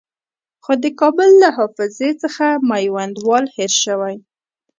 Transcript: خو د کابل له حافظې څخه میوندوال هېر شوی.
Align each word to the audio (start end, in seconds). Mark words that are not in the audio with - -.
خو 0.63 0.73
د 0.83 0.85
کابل 0.99 1.29
له 1.43 1.49
حافظې 1.57 2.09
څخه 2.21 2.45
میوندوال 2.69 3.45
هېر 3.55 3.71
شوی. 3.83 4.15